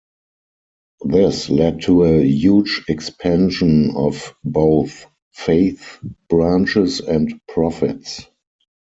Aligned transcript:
This 1.05 1.47
led 1.51 1.83
to 1.83 2.05
a 2.05 2.23
huge 2.27 2.85
expansion 2.89 3.91
of 3.95 4.33
both 4.43 5.05
Faith 5.31 5.99
branches 6.27 7.01
and 7.01 7.39
profits. 7.47 8.25